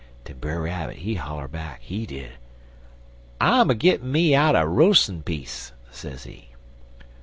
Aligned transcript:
"'Den 0.23 0.39
Brer 0.39 0.63
Rabbit, 0.63 0.95
he 0.95 1.13
holler 1.13 1.47
back, 1.47 1.79
he 1.83 2.07
did: 2.07 2.31
I'm 3.39 3.69
a 3.69 3.75
gitten 3.75 4.11
me 4.11 4.33
out 4.33 4.55
a 4.55 4.65
roas'n 4.67 5.21
piece,' 5.21 5.73
sezee. 5.91 6.49